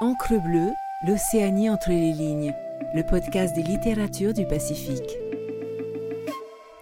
Encre 0.00 0.42
bleue, 0.42 0.72
l'Océanie 1.06 1.70
entre 1.70 1.90
les 1.90 2.12
lignes, 2.12 2.52
le 2.94 3.04
podcast 3.04 3.54
des 3.54 3.62
littératures 3.62 4.34
du 4.34 4.44
Pacifique. 4.44 5.16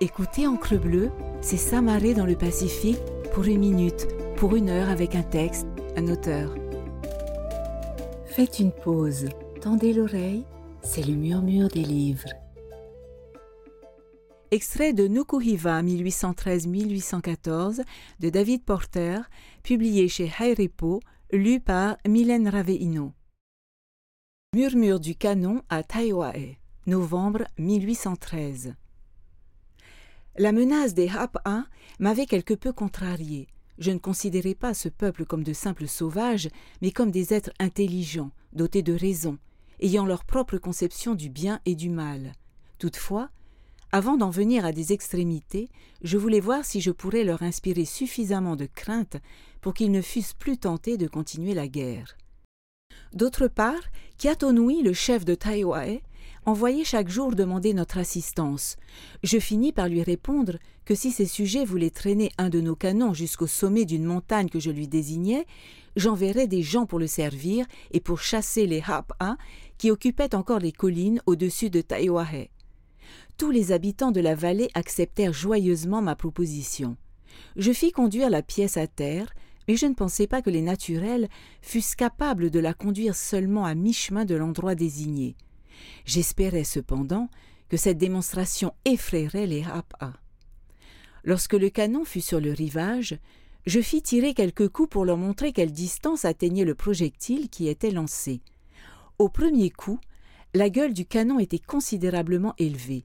Écoutez 0.00 0.46
Encre 0.46 0.80
bleue, 0.80 1.10
c'est 1.42 1.58
s'amarrer 1.58 2.14
dans 2.14 2.24
le 2.24 2.36
Pacifique 2.36 3.02
pour 3.34 3.44
une 3.44 3.58
minute, 3.58 4.08
pour 4.36 4.56
une 4.56 4.70
heure 4.70 4.88
avec 4.88 5.14
un 5.14 5.22
texte, 5.22 5.66
un 5.94 6.08
auteur. 6.08 6.54
Faites 8.24 8.58
une 8.60 8.72
pause, 8.72 9.28
tendez 9.60 9.92
l'oreille, 9.92 10.46
c'est 10.80 11.06
le 11.06 11.12
murmure 11.12 11.68
des 11.68 11.84
livres. 11.84 12.30
Extrait 14.52 14.92
de 14.92 15.08
Nukuhiva 15.08 15.82
1813-1814 15.82 17.80
de 18.20 18.28
David 18.28 18.62
Porter, 18.66 19.22
publié 19.62 20.08
chez 20.08 20.30
Hairipo, 20.38 21.00
lu 21.32 21.58
par 21.58 21.96
Mylène 22.06 22.48
Raveino. 22.48 23.14
Murmure 24.54 25.00
du 25.00 25.14
canon 25.14 25.62
à 25.70 25.82
Taiwae, 25.82 26.56
novembre 26.86 27.44
1813. 27.56 28.74
La 30.36 30.52
menace 30.52 30.92
des 30.92 31.08
Hapa 31.08 31.64
m'avait 31.98 32.26
quelque 32.26 32.52
peu 32.52 32.74
contrarié. 32.74 33.48
Je 33.78 33.90
ne 33.90 33.98
considérais 33.98 34.54
pas 34.54 34.74
ce 34.74 34.90
peuple 34.90 35.24
comme 35.24 35.44
de 35.44 35.54
simples 35.54 35.88
sauvages, 35.88 36.50
mais 36.82 36.90
comme 36.90 37.10
des 37.10 37.32
êtres 37.32 37.54
intelligents, 37.58 38.32
dotés 38.52 38.82
de 38.82 38.92
raison, 38.92 39.38
ayant 39.80 40.04
leur 40.04 40.26
propre 40.26 40.58
conception 40.58 41.14
du 41.14 41.30
bien 41.30 41.58
et 41.64 41.74
du 41.74 41.88
mal. 41.88 42.34
Toutefois, 42.78 43.30
avant 43.92 44.16
d'en 44.16 44.30
venir 44.30 44.64
à 44.64 44.72
des 44.72 44.94
extrémités, 44.94 45.68
je 46.02 46.16
voulais 46.16 46.40
voir 46.40 46.64
si 46.64 46.80
je 46.80 46.90
pourrais 46.90 47.24
leur 47.24 47.42
inspirer 47.42 47.84
suffisamment 47.84 48.56
de 48.56 48.66
crainte 48.66 49.18
pour 49.60 49.74
qu'ils 49.74 49.90
ne 49.90 50.00
fussent 50.00 50.32
plus 50.32 50.56
tentés 50.56 50.96
de 50.96 51.06
continuer 51.06 51.52
la 51.52 51.68
guerre. 51.68 52.16
D'autre 53.12 53.48
part, 53.48 53.82
Kiatonui, 54.16 54.82
le 54.82 54.94
chef 54.94 55.26
de 55.26 55.34
Taïwae, 55.34 56.00
envoyait 56.46 56.84
chaque 56.84 57.10
jour 57.10 57.34
demander 57.34 57.74
notre 57.74 57.98
assistance. 57.98 58.76
Je 59.22 59.38
finis 59.38 59.72
par 59.72 59.88
lui 59.88 60.02
répondre 60.02 60.56
que 60.86 60.94
si 60.94 61.10
ces 61.10 61.26
sujets 61.26 61.66
voulaient 61.66 61.90
traîner 61.90 62.32
un 62.38 62.48
de 62.48 62.62
nos 62.62 62.74
canons 62.74 63.12
jusqu'au 63.12 63.46
sommet 63.46 63.84
d'une 63.84 64.04
montagne 64.04 64.48
que 64.48 64.58
je 64.58 64.70
lui 64.70 64.88
désignais, 64.88 65.46
j'enverrais 65.96 66.46
des 66.46 66.62
gens 66.62 66.86
pour 66.86 66.98
le 66.98 67.06
servir 67.06 67.66
et 67.90 68.00
pour 68.00 68.20
chasser 68.20 68.66
les 68.66 68.82
Hapa 68.86 69.36
qui 69.76 69.90
occupaient 69.90 70.34
encore 70.34 70.60
les 70.60 70.72
collines 70.72 71.20
au-dessus 71.26 71.68
de 71.68 71.82
Taïwae 71.82 72.48
tous 73.36 73.50
les 73.50 73.72
habitants 73.72 74.12
de 74.12 74.20
la 74.20 74.34
vallée 74.34 74.70
acceptèrent 74.74 75.32
joyeusement 75.32 76.02
ma 76.02 76.14
proposition. 76.16 76.96
Je 77.56 77.72
fis 77.72 77.92
conduire 77.92 78.30
la 78.30 78.42
pièce 78.42 78.76
à 78.76 78.86
terre, 78.86 79.32
mais 79.68 79.76
je 79.76 79.86
ne 79.86 79.94
pensais 79.94 80.26
pas 80.26 80.42
que 80.42 80.50
les 80.50 80.62
naturels 80.62 81.28
fussent 81.60 81.94
capables 81.94 82.50
de 82.50 82.60
la 82.60 82.74
conduire 82.74 83.16
seulement 83.16 83.64
à 83.64 83.74
mi-chemin 83.74 84.24
de 84.24 84.34
l'endroit 84.34 84.74
désigné. 84.74 85.36
J'espérais 86.04 86.64
cependant 86.64 87.28
que 87.68 87.76
cette 87.76 87.98
démonstration 87.98 88.74
effraierait 88.84 89.46
les 89.46 89.64
Hapa. 89.64 90.14
Lorsque 91.24 91.54
le 91.54 91.70
canon 91.70 92.04
fut 92.04 92.20
sur 92.20 92.40
le 92.40 92.52
rivage, 92.52 93.18
je 93.64 93.80
fis 93.80 94.02
tirer 94.02 94.34
quelques 94.34 94.68
coups 94.68 94.90
pour 94.90 95.04
leur 95.04 95.16
montrer 95.16 95.52
quelle 95.52 95.72
distance 95.72 96.24
atteignait 96.24 96.64
le 96.64 96.74
projectile 96.74 97.48
qui 97.48 97.68
était 97.68 97.92
lancé. 97.92 98.40
Au 99.18 99.28
premier 99.28 99.70
coup, 99.70 100.00
la 100.52 100.68
gueule 100.68 100.92
du 100.92 101.06
canon 101.06 101.38
était 101.38 101.60
considérablement 101.60 102.54
élevée 102.58 103.04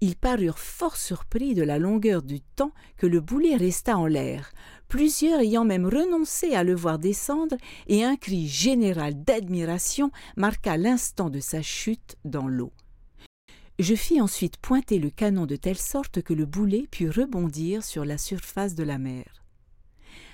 ils 0.00 0.16
parurent 0.16 0.58
fort 0.58 0.96
surpris 0.96 1.54
de 1.54 1.62
la 1.62 1.78
longueur 1.78 2.22
du 2.22 2.40
temps 2.40 2.72
que 2.96 3.06
le 3.06 3.20
boulet 3.20 3.56
resta 3.56 3.98
en 3.98 4.06
l'air, 4.06 4.52
plusieurs 4.88 5.40
ayant 5.40 5.64
même 5.64 5.86
renoncé 5.86 6.54
à 6.54 6.64
le 6.64 6.74
voir 6.74 6.98
descendre, 6.98 7.56
et 7.88 8.04
un 8.04 8.16
cri 8.16 8.46
général 8.46 9.22
d'admiration 9.24 10.10
marqua 10.36 10.76
l'instant 10.76 11.30
de 11.30 11.40
sa 11.40 11.62
chute 11.62 12.16
dans 12.24 12.48
l'eau. 12.48 12.72
Je 13.78 13.94
fis 13.94 14.20
ensuite 14.20 14.56
pointer 14.56 14.98
le 14.98 15.10
canon 15.10 15.46
de 15.46 15.56
telle 15.56 15.78
sorte 15.78 16.22
que 16.22 16.34
le 16.34 16.46
boulet 16.46 16.86
put 16.90 17.08
rebondir 17.08 17.84
sur 17.84 18.04
la 18.04 18.18
surface 18.18 18.74
de 18.74 18.82
la 18.82 18.98
mer. 18.98 19.44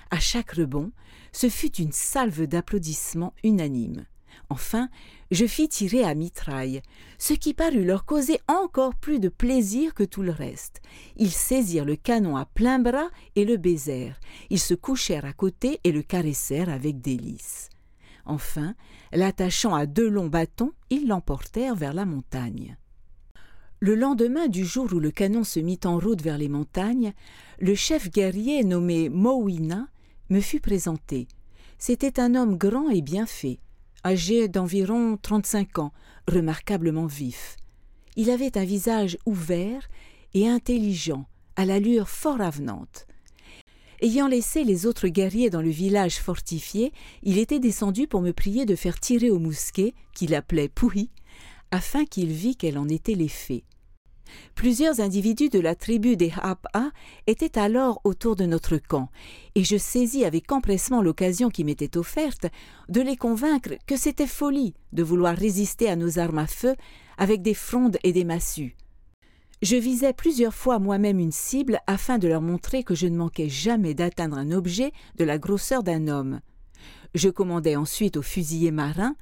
À 0.09 0.19
chaque 0.19 0.51
rebond, 0.51 0.91
ce 1.31 1.49
fut 1.49 1.75
une 1.75 1.91
salve 1.91 2.47
d'applaudissements 2.47 3.33
unanimes. 3.43 4.05
Enfin, 4.49 4.89
je 5.31 5.45
fis 5.45 5.67
tirer 5.67 6.03
à 6.03 6.15
mitraille, 6.15 6.81
ce 7.17 7.33
qui 7.33 7.53
parut 7.53 7.83
leur 7.83 8.05
causer 8.05 8.39
encore 8.47 8.95
plus 8.95 9.19
de 9.19 9.29
plaisir 9.29 9.93
que 9.93 10.03
tout 10.03 10.21
le 10.21 10.31
reste. 10.31 10.81
Ils 11.17 11.31
saisirent 11.31 11.85
le 11.85 11.95
canon 11.95 12.37
à 12.37 12.45
plein 12.45 12.79
bras 12.79 13.09
et 13.35 13.45
le 13.45 13.57
baisèrent. 13.57 14.19
Ils 14.49 14.59
se 14.59 14.73
couchèrent 14.73 15.25
à 15.25 15.33
côté 15.33 15.79
et 15.83 15.91
le 15.91 16.01
caressèrent 16.01 16.69
avec 16.69 17.01
délice. 17.01 17.69
Enfin, 18.25 18.75
l'attachant 19.11 19.75
à 19.75 19.85
deux 19.85 20.09
longs 20.09 20.27
bâtons, 20.27 20.73
ils 20.89 21.07
l'emportèrent 21.07 21.75
vers 21.75 21.93
la 21.93 22.05
montagne. 22.05 22.77
Le 23.79 23.93
lendemain 23.93 24.47
du 24.47 24.65
jour 24.65 24.87
où 24.93 24.99
le 24.99 25.11
canon 25.11 25.43
se 25.43 25.59
mit 25.59 25.79
en 25.85 25.99
route 25.99 26.21
vers 26.21 26.37
les 26.37 26.49
montagnes, 26.49 27.13
le 27.59 27.75
chef 27.75 28.09
guerrier 28.09 28.63
nommé 28.63 29.09
Mowina 29.09 29.87
me 30.29 30.39
fut 30.39 30.59
présenté. 30.59 31.27
C'était 31.77 32.19
un 32.19 32.35
homme 32.35 32.57
grand 32.57 32.89
et 32.89 33.01
bien 33.01 33.25
fait 33.25 33.59
âgé 34.05 34.47
d'environ 34.47 35.17
trente-cinq 35.17 35.79
ans, 35.79 35.91
remarquablement 36.27 37.07
vif. 37.07 37.57
Il 38.15 38.29
avait 38.29 38.57
un 38.57 38.63
visage 38.63 39.17
ouvert 39.25 39.89
et 40.33 40.47
intelligent, 40.47 41.25
à 41.55 41.65
l'allure 41.65 42.07
fort 42.07 42.39
avenante. 42.39 43.07
Ayant 44.01 44.27
laissé 44.27 44.63
les 44.63 44.85
autres 44.85 45.07
guerriers 45.07 45.49
dans 45.49 45.61
le 45.61 45.69
village 45.69 46.17
fortifié, 46.17 46.93
il 47.23 47.39
était 47.39 47.59
descendu 47.59 48.07
pour 48.07 48.21
me 48.21 48.31
prier 48.31 48.65
de 48.65 48.75
faire 48.75 48.99
tirer 48.99 49.31
au 49.31 49.39
mousquet, 49.39 49.93
qu'il 50.13 50.35
appelait 50.35 50.69
Pouhi, 50.69 51.09
afin 51.71 52.05
qu'il 52.05 52.31
vît 52.31 52.55
quel 52.55 52.77
en 52.77 52.87
était 52.87 53.15
l'effet. 53.15 53.63
Plusieurs 54.55 54.99
individus 54.99 55.49
de 55.49 55.59
la 55.59 55.75
tribu 55.75 56.17
des 56.17 56.33
Hapa 56.41 56.91
étaient 57.27 57.59
alors 57.59 58.01
autour 58.03 58.35
de 58.35 58.45
notre 58.45 58.77
camp, 58.77 59.09
et 59.55 59.63
je 59.63 59.77
saisis 59.77 60.25
avec 60.25 60.51
empressement 60.51 61.01
l'occasion 61.01 61.49
qui 61.49 61.63
m'était 61.63 61.97
offerte 61.97 62.47
de 62.89 63.01
les 63.01 63.17
convaincre 63.17 63.75
que 63.87 63.97
c'était 63.97 64.27
folie 64.27 64.73
de 64.93 65.03
vouloir 65.03 65.35
résister 65.35 65.89
à 65.89 65.95
nos 65.95 66.19
armes 66.19 66.39
à 66.39 66.47
feu 66.47 66.75
avec 67.17 67.41
des 67.41 67.53
frondes 67.53 67.97
et 68.03 68.13
des 68.13 68.25
massues. 68.25 68.75
Je 69.61 69.77
visais 69.77 70.13
plusieurs 70.13 70.53
fois 70.53 70.79
moi-même 70.79 71.19
une 71.19 71.31
cible 71.31 71.79
afin 71.87 72.17
de 72.17 72.27
leur 72.27 72.41
montrer 72.41 72.83
que 72.83 72.93
je 72.93 73.07
ne 73.07 73.17
manquais 73.17 73.49
jamais 73.49 73.93
d'atteindre 73.93 74.37
un 74.37 74.51
objet 74.51 74.91
de 75.17 75.23
la 75.23 75.37
grosseur 75.37 75.81
d'un 75.81 76.07
homme. 76.07 76.41
Je 77.13 77.29
commandai 77.29 77.75
ensuite 77.75 78.17
aux 78.17 78.21
fusiliers 78.21 78.71
marins 78.71 79.15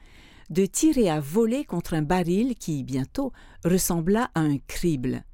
de 0.53 0.67
tirer 0.67 1.09
à 1.09 1.19
voler 1.19 1.65
contre 1.65 1.95
un 1.95 2.03
baril 2.03 2.55
qui, 2.55 2.83
bientôt, 2.83 3.33
ressembla 3.65 4.29
à 4.35 4.41
un 4.41 4.59
crible. 4.59 5.25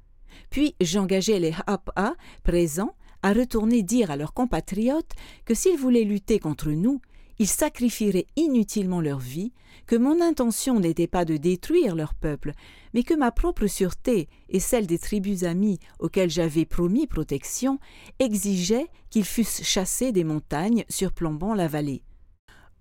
Puis 0.48 0.74
j'engageai 0.80 1.38
les 1.38 1.54
Hapa 1.66 2.14
présents 2.42 2.94
à 3.22 3.34
retourner 3.34 3.82
dire 3.82 4.10
à 4.10 4.16
leurs 4.16 4.32
compatriotes 4.32 5.12
que 5.44 5.54
s'ils 5.54 5.76
voulaient 5.78 6.04
lutter 6.04 6.38
contre 6.38 6.70
nous, 6.70 7.02
ils 7.38 7.46
sacrifieraient 7.46 8.26
inutilement 8.36 9.02
leur 9.02 9.18
vie, 9.18 9.52
que 9.86 9.96
mon 9.96 10.22
intention 10.22 10.80
n'était 10.80 11.06
pas 11.06 11.26
de 11.26 11.36
détruire 11.36 11.94
leur 11.94 12.14
peuple, 12.14 12.52
mais 12.94 13.02
que 13.02 13.14
ma 13.14 13.30
propre 13.30 13.66
sûreté 13.66 14.28
et 14.48 14.60
celle 14.60 14.86
des 14.86 14.98
tribus 14.98 15.44
amies 15.44 15.78
auxquelles 15.98 16.30
j'avais 16.30 16.64
promis 16.64 17.06
protection 17.06 17.78
exigeaient 18.18 18.88
qu'ils 19.10 19.24
fussent 19.24 19.62
chassés 19.62 20.12
des 20.12 20.24
montagnes 20.24 20.84
surplombant 20.88 21.54
la 21.54 21.68
vallée. 21.68 22.02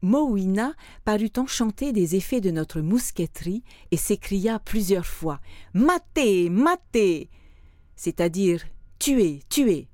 Mowina 0.02 0.74
parut 1.04 1.32
enchanté 1.38 1.92
des 1.92 2.16
effets 2.16 2.42
de 2.42 2.52
notre 2.52 2.82
mousqueterie 2.82 3.64
et 3.92 3.98
s'écria 3.98 4.60
plusieurs 4.60 5.06
fois 5.06 5.40
Matez, 5.74 6.50
matez 6.50 7.30
c'est-à-dire 8.00 8.64
tuez, 8.98 9.42
tuez. 9.50 9.90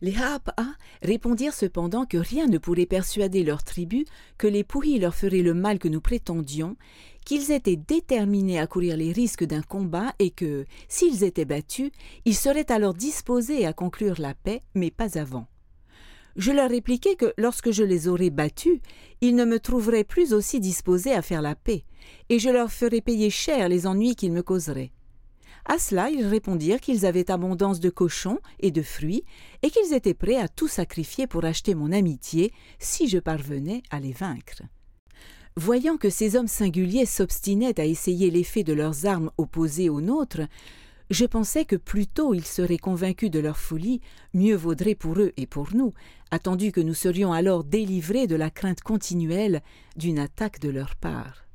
Les 0.00 0.16
Hapa 0.16 0.54
répondirent 1.02 1.54
cependant 1.54 2.06
que 2.06 2.18
rien 2.18 2.46
ne 2.46 2.58
pourrait 2.58 2.86
persuader 2.86 3.42
leur 3.42 3.64
tribu 3.64 4.04
que 4.38 4.46
les 4.46 4.62
Pouhis 4.62 5.00
leur 5.00 5.14
feraient 5.14 5.42
le 5.42 5.54
mal 5.54 5.80
que 5.80 5.88
nous 5.88 6.00
prétendions, 6.00 6.76
qu'ils 7.24 7.50
étaient 7.50 7.76
déterminés 7.76 8.60
à 8.60 8.68
courir 8.68 8.96
les 8.96 9.10
risques 9.10 9.44
d'un 9.44 9.62
combat 9.62 10.14
et 10.20 10.30
que, 10.30 10.66
s'ils 10.86 11.24
étaient 11.24 11.44
battus, 11.44 11.90
ils 12.24 12.36
seraient 12.36 12.70
alors 12.70 12.94
disposés 12.94 13.66
à 13.66 13.72
conclure 13.72 14.20
la 14.20 14.34
paix, 14.34 14.62
mais 14.74 14.92
pas 14.92 15.18
avant. 15.18 15.48
Je 16.36 16.52
leur 16.52 16.68
répliquai 16.68 17.16
que 17.16 17.32
lorsque 17.38 17.70
je 17.70 17.82
les 17.82 18.08
aurais 18.08 18.30
battus, 18.30 18.80
ils 19.22 19.34
ne 19.34 19.46
me 19.46 19.58
trouveraient 19.58 20.04
plus 20.04 20.34
aussi 20.34 20.60
disposés 20.60 21.12
à 21.12 21.22
faire 21.22 21.40
la 21.40 21.54
paix, 21.54 21.84
et 22.28 22.38
je 22.38 22.50
leur 22.50 22.70
ferais 22.70 23.00
payer 23.00 23.30
cher 23.30 23.68
les 23.70 23.86
ennuis 23.86 24.16
qu'ils 24.16 24.32
me 24.32 24.42
causeraient. 24.42 24.92
À 25.64 25.78
cela, 25.78 26.10
ils 26.10 26.26
répondirent 26.26 26.80
qu'ils 26.80 27.06
avaient 27.06 27.30
abondance 27.30 27.80
de 27.80 27.90
cochons 27.90 28.38
et 28.60 28.70
de 28.70 28.82
fruits, 28.82 29.24
et 29.62 29.70
qu'ils 29.70 29.94
étaient 29.94 30.14
prêts 30.14 30.36
à 30.36 30.46
tout 30.46 30.68
sacrifier 30.68 31.26
pour 31.26 31.44
acheter 31.44 31.74
mon 31.74 31.90
amitié 31.90 32.52
si 32.78 33.08
je 33.08 33.18
parvenais 33.18 33.82
à 33.90 33.98
les 33.98 34.12
vaincre. 34.12 34.62
Voyant 35.56 35.96
que 35.96 36.10
ces 36.10 36.36
hommes 36.36 36.48
singuliers 36.48 37.06
s'obstinaient 37.06 37.80
à 37.80 37.86
essayer 37.86 38.30
l'effet 38.30 38.62
de 38.62 38.74
leurs 38.74 39.06
armes 39.06 39.30
opposées 39.38 39.88
aux 39.88 40.02
nôtres, 40.02 40.42
Je 41.10 41.24
pensais 41.24 41.64
que 41.64 41.76
plus 41.76 42.08
tôt 42.08 42.34
ils 42.34 42.44
seraient 42.44 42.78
convaincus 42.78 43.30
de 43.30 43.38
leur 43.38 43.58
folie, 43.58 44.00
mieux 44.34 44.56
vaudrait 44.56 44.96
pour 44.96 45.18
eux 45.20 45.32
et 45.36 45.46
pour 45.46 45.74
nous, 45.74 45.94
attendu 46.32 46.72
que 46.72 46.80
nous 46.80 46.94
serions 46.94 47.32
alors 47.32 47.62
délivrés 47.62 48.26
de 48.26 48.34
la 48.34 48.50
crainte 48.50 48.80
continuelle 48.80 49.62
d'une 49.96 50.18
attaque 50.18 50.58
de 50.58 50.68
leur 50.68 50.96
part. 50.96 51.46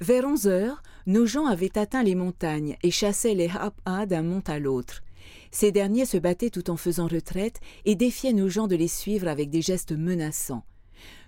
Vers 0.00 0.24
onze 0.24 0.46
heures, 0.46 0.82
nos 1.06 1.26
gens 1.26 1.46
avaient 1.46 1.76
atteint 1.76 2.02
les 2.02 2.14
montagnes 2.14 2.76
et 2.82 2.90
chassaient 2.90 3.34
les 3.34 3.48
Hap'a 3.48 4.06
d'un 4.06 4.22
mont 4.22 4.42
à 4.46 4.58
l'autre. 4.58 5.02
Ces 5.50 5.72
derniers 5.72 6.06
se 6.06 6.16
battaient 6.16 6.50
tout 6.50 6.70
en 6.70 6.76
faisant 6.76 7.08
retraite 7.08 7.60
et 7.84 7.94
défiaient 7.96 8.32
nos 8.32 8.48
gens 8.48 8.68
de 8.68 8.76
les 8.76 8.88
suivre 8.88 9.28
avec 9.28 9.50
des 9.50 9.62
gestes 9.62 9.92
menaçants. 9.92 10.64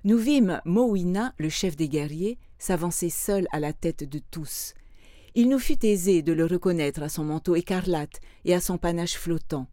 Nous 0.04 0.18
vîmes 0.18 0.60
Mowina, 0.64 1.34
le 1.38 1.48
chef 1.48 1.76
des 1.76 1.88
guerriers, 1.88 2.38
s'avancer 2.58 3.10
seul 3.10 3.46
à 3.50 3.58
la 3.58 3.72
tête 3.72 4.04
de 4.08 4.20
tous. 4.30 4.74
Il 5.38 5.50
nous 5.50 5.58
fut 5.58 5.84
aisé 5.84 6.22
de 6.22 6.32
le 6.32 6.46
reconnaître 6.46 7.02
à 7.02 7.10
son 7.10 7.22
manteau 7.22 7.56
écarlate 7.56 8.22
et 8.46 8.54
à 8.54 8.60
son 8.62 8.78
panache 8.78 9.18
flottant. 9.18 9.66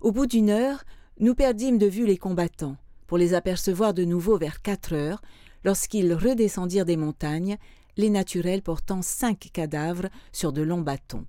Au 0.00 0.10
bout 0.10 0.26
d'une 0.26 0.50
heure, 0.50 0.82
nous 1.20 1.36
perdîmes 1.36 1.78
de 1.78 1.86
vue 1.86 2.06
les 2.06 2.16
combattants, 2.16 2.76
pour 3.06 3.16
les 3.16 3.32
apercevoir 3.34 3.94
de 3.94 4.04
nouveau 4.04 4.36
vers 4.36 4.62
quatre 4.62 4.92
heures, 4.92 5.22
lorsqu'ils 5.62 6.12
redescendirent 6.12 6.86
des 6.86 6.96
montagnes, 6.96 7.56
les 7.96 8.10
naturels 8.10 8.62
portant 8.62 9.00
cinq 9.00 9.50
cadavres 9.52 10.08
sur 10.32 10.52
de 10.52 10.62
longs 10.62 10.80
bâtons. 10.80 11.24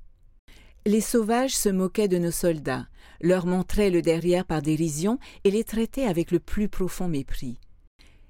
Les 0.87 1.01
sauvages 1.01 1.55
se 1.55 1.69
moquaient 1.69 2.07
de 2.07 2.17
nos 2.17 2.31
soldats, 2.31 2.87
leur 3.21 3.45
montraient 3.45 3.91
le 3.91 4.01
derrière 4.01 4.45
par 4.45 4.63
dérision 4.63 5.19
et 5.43 5.51
les 5.51 5.63
traitaient 5.63 6.07
avec 6.07 6.31
le 6.31 6.39
plus 6.39 6.67
profond 6.67 7.07
mépris. 7.07 7.59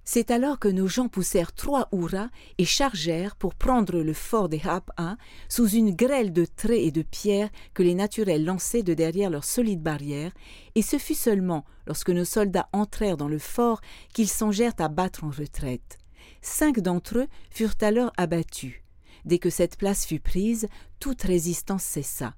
C'est 0.04 0.32
alors 0.32 0.60
que 0.60 0.68
nos 0.68 0.88
gens 0.88 1.08
poussèrent 1.08 1.54
trois 1.54 1.88
hurrahs 1.92 2.30
et 2.58 2.66
chargèrent 2.66 3.36
pour 3.36 3.54
prendre 3.54 4.00
le 4.02 4.14
fort 4.14 4.50
des 4.50 4.60
Hap-1 4.60 5.16
sous 5.48 5.70
une 5.70 5.96
grêle 5.96 6.34
de 6.34 6.46
traits 6.46 6.82
et 6.82 6.92
de 6.92 7.04
pierres 7.04 7.50
que 7.74 7.84
les 7.84 7.94
naturels 7.94 8.44
lançaient 8.44 8.84
de 8.84 8.94
derrière 8.94 9.30
leur 9.30 9.44
solide 9.44 9.82
barrière, 9.82 10.32
et 10.76 10.82
ce 10.82 10.98
fut 10.98 11.16
seulement 11.16 11.66
lorsque 11.86 12.10
nos 12.10 12.26
soldats 12.26 12.70
entrèrent 12.74 13.18
dans 13.18 13.28
le 13.28 13.40
fort 13.40 13.82
qu'ils 14.14 14.30
songèrent 14.30 14.74
à 14.80 14.88
battre 14.88 15.24
en 15.24 15.30
retraite. 15.30 16.00
Cinq 16.42 16.80
d'entre 16.80 17.20
eux 17.20 17.28
furent 17.52 17.76
alors 17.82 18.12
abattus. 18.18 18.82
Dès 19.26 19.38
que 19.38 19.52
cette 19.52 19.78
place 19.78 20.06
fut 20.06 20.20
prise, 20.20 20.68
toute 21.00 21.22
résistance 21.22 21.84
cessa. 21.84 22.34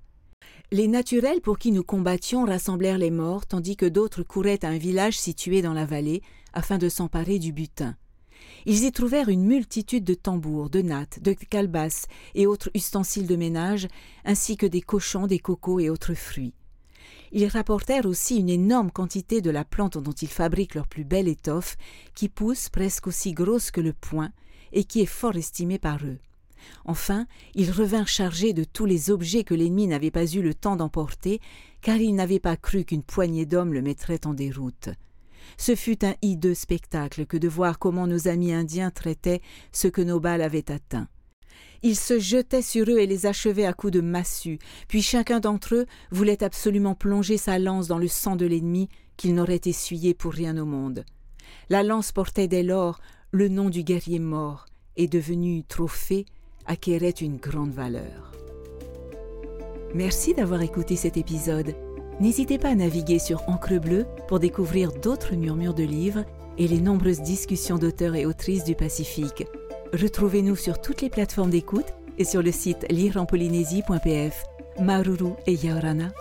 Les 0.71 0.87
naturels 0.87 1.39
pour 1.39 1.59
qui 1.59 1.71
nous 1.71 1.83
combattions 1.83 2.45
rassemblèrent 2.45 2.97
les 2.97 3.11
morts, 3.11 3.45
tandis 3.45 3.77
que 3.77 3.85
d'autres 3.85 4.23
couraient 4.23 4.65
à 4.65 4.69
un 4.69 4.77
village 4.77 5.17
situé 5.17 5.61
dans 5.61 5.73
la 5.73 5.85
vallée, 5.85 6.21
afin 6.53 6.77
de 6.77 6.89
s'emparer 6.89 7.39
du 7.39 7.51
butin. 7.51 7.95
Ils 8.65 8.83
y 8.83 8.91
trouvèrent 8.91 9.29
une 9.29 9.45
multitude 9.45 10.03
de 10.03 10.13
tambours, 10.13 10.69
de 10.69 10.81
nattes, 10.81 11.21
de 11.21 11.33
calebasses 11.33 12.07
et 12.35 12.47
autres 12.47 12.71
ustensiles 12.73 13.27
de 13.27 13.35
ménage, 13.35 13.87
ainsi 14.25 14.57
que 14.57 14.65
des 14.65 14.81
cochons, 14.81 15.27
des 15.27 15.39
cocos 15.39 15.79
et 15.79 15.89
autres 15.89 16.13
fruits. 16.13 16.53
Ils 17.31 17.47
rapportèrent 17.47 18.05
aussi 18.05 18.37
une 18.37 18.49
énorme 18.49 18.91
quantité 18.91 19.41
de 19.41 19.49
la 19.49 19.65
plante 19.65 19.97
dont 19.97 20.11
ils 20.11 20.27
fabriquent 20.27 20.75
leur 20.75 20.87
plus 20.87 21.03
belle 21.03 21.27
étoffe, 21.27 21.77
qui 22.15 22.29
pousse 22.29 22.69
presque 22.69 23.07
aussi 23.07 23.33
grosse 23.33 23.71
que 23.71 23.81
le 23.81 23.93
poing, 23.93 24.31
et 24.71 24.83
qui 24.83 25.01
est 25.01 25.07
fort 25.07 25.35
estimée 25.35 25.79
par 25.79 26.03
eux. 26.05 26.19
Enfin, 26.85 27.27
ils 27.55 27.71
revinrent 27.71 28.07
chargés 28.07 28.53
de 28.53 28.63
tous 28.63 28.85
les 28.85 29.09
objets 29.09 29.43
que 29.43 29.53
l'ennemi 29.53 29.87
n'avait 29.87 30.11
pas 30.11 30.25
eu 30.25 30.41
le 30.41 30.53
temps 30.53 30.75
d'emporter, 30.75 31.41
car 31.81 31.97
ils 31.97 32.15
n'avaient 32.15 32.39
pas 32.39 32.55
cru 32.55 32.85
qu'une 32.85 33.03
poignée 33.03 33.45
d'hommes 33.45 33.73
le 33.73 33.81
mettrait 33.81 34.25
en 34.25 34.33
déroute. 34.33 34.89
Ce 35.57 35.75
fut 35.75 36.05
un 36.05 36.15
hideux 36.21 36.53
spectacle 36.53 37.25
que 37.25 37.37
de 37.37 37.47
voir 37.47 37.79
comment 37.79 38.07
nos 38.07 38.27
amis 38.27 38.53
indiens 38.53 38.91
traitaient 38.91 39.41
ce 39.71 39.87
que 39.87 40.01
nos 40.01 40.19
balles 40.19 40.41
avaient 40.41 40.71
atteint. 40.71 41.07
Ils 41.81 41.97
se 41.97 42.17
jetaient 42.17 42.61
sur 42.61 42.89
eux 42.89 42.99
et 42.99 43.07
les 43.07 43.25
achevaient 43.25 43.65
à 43.65 43.73
coups 43.73 43.93
de 43.93 44.01
massue, 44.01 44.59
puis 44.87 45.01
chacun 45.01 45.41
d'entre 45.41 45.75
eux 45.75 45.85
voulait 46.11 46.43
absolument 46.43 46.95
plonger 46.95 47.37
sa 47.37 47.59
lance 47.59 47.87
dans 47.87 47.97
le 47.97 48.07
sang 48.07 48.37
de 48.37 48.45
l'ennemi 48.45 48.87
qu'il 49.17 49.35
n'aurait 49.35 49.61
essuyé 49.65 50.13
pour 50.13 50.31
rien 50.31 50.57
au 50.57 50.65
monde. 50.65 51.03
La 51.69 51.83
lance 51.83 52.11
portait 52.11 52.47
dès 52.47 52.63
lors 52.63 53.01
le 53.31 53.49
nom 53.49 53.69
du 53.69 53.83
guerrier 53.83 54.19
mort, 54.19 54.65
et 54.95 55.07
devenu 55.07 55.63
trophée, 55.63 56.25
acquérait 56.65 57.09
une 57.09 57.37
grande 57.37 57.71
valeur. 57.71 58.31
Merci 59.93 60.33
d'avoir 60.33 60.61
écouté 60.61 60.95
cet 60.95 61.17
épisode. 61.17 61.75
N'hésitez 62.23 62.57
pas 62.57 62.69
à 62.69 62.75
naviguer 62.75 63.19
sur 63.19 63.43
Encre 63.49 63.81
Bleue 63.81 64.05
pour 64.29 64.39
découvrir 64.39 64.93
d'autres 64.93 65.35
murmures 65.35 65.73
de 65.73 65.83
livres 65.83 66.23
et 66.57 66.69
les 66.69 66.79
nombreuses 66.79 67.19
discussions 67.19 67.77
d'auteurs 67.77 68.15
et 68.15 68.25
autrices 68.25 68.63
du 68.63 68.75
Pacifique. 68.75 69.45
Retrouvez-nous 69.91 70.55
sur 70.55 70.79
toutes 70.79 71.01
les 71.01 71.09
plateformes 71.09 71.49
d'écoute 71.49 71.93
et 72.17 72.23
sur 72.23 72.41
le 72.41 72.53
site 72.53 72.85
lireenpolynésie.pf. 72.89 74.41
Maruru 74.79 75.33
et 75.47 75.55
Yaorana. 75.55 76.13